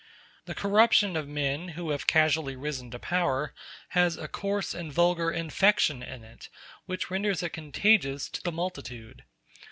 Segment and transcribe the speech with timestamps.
[0.45, 3.53] The corruption of men who have casually risen to power
[3.89, 6.49] has a coarse and vulgar infection in it
[6.87, 9.25] which renders it contagious to the multitude.